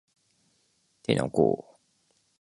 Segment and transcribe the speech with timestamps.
[1.03, 1.77] 手の甲